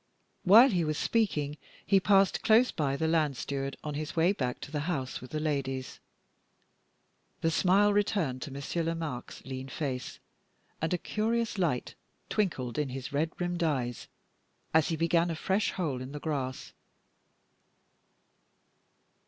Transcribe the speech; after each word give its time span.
While 0.41 0.69
he 0.71 0.83
was 0.83 0.97
speaking, 0.97 1.59
he 1.85 1.99
passed 1.99 2.41
close 2.41 2.71
by 2.71 2.97
the 2.97 3.07
land 3.07 3.37
steward, 3.37 3.77
on 3.83 3.93
his 3.93 4.15
way 4.15 4.31
back 4.33 4.59
to 4.61 4.71
the 4.71 4.79
house 4.89 5.21
with 5.21 5.29
the 5.29 5.39
ladies. 5.39 5.99
The 7.41 7.51
smile 7.51 7.93
returned 7.93 8.41
to 8.41 8.51
Monsieur 8.51 8.81
Lomaque's 8.81 9.45
lean 9.45 9.67
face, 9.69 10.17
and 10.81 10.91
a 10.91 10.97
curious 10.97 11.59
light 11.59 11.93
twinkled 12.29 12.79
in 12.79 12.89
his 12.89 13.13
red 13.13 13.29
rimmed 13.39 13.61
eyes 13.61 14.07
as 14.73 14.87
he 14.89 14.95
began 14.95 15.29
a 15.29 15.35
fresh 15.35 15.69
hole 15.73 16.01
in 16.01 16.13
the 16.13 16.19
grass. 16.19 16.73